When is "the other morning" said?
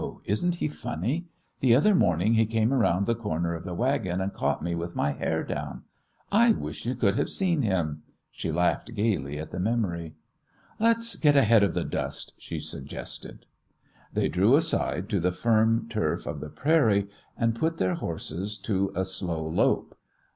1.59-2.33